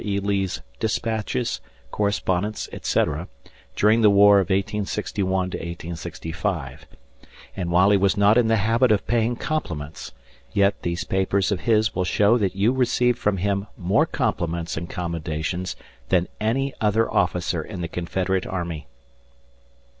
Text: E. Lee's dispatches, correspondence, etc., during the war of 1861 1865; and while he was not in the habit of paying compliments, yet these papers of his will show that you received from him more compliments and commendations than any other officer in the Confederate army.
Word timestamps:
E. 0.03 0.19
Lee's 0.19 0.63
dispatches, 0.79 1.61
correspondence, 1.91 2.67
etc., 2.73 3.27
during 3.75 4.01
the 4.01 4.09
war 4.09 4.39
of 4.39 4.45
1861 4.49 5.31
1865; 5.31 6.87
and 7.55 7.69
while 7.69 7.91
he 7.91 7.97
was 7.97 8.17
not 8.17 8.35
in 8.35 8.47
the 8.47 8.55
habit 8.55 8.91
of 8.91 9.05
paying 9.05 9.35
compliments, 9.35 10.11
yet 10.53 10.81
these 10.81 11.03
papers 11.03 11.51
of 11.51 11.59
his 11.69 11.93
will 11.93 12.03
show 12.03 12.35
that 12.35 12.55
you 12.55 12.71
received 12.73 13.19
from 13.19 13.37
him 13.37 13.67
more 13.77 14.07
compliments 14.07 14.75
and 14.75 14.89
commendations 14.89 15.75
than 16.09 16.27
any 16.39 16.73
other 16.81 17.07
officer 17.13 17.61
in 17.61 17.81
the 17.81 17.87
Confederate 17.87 18.47
army. 18.47 18.87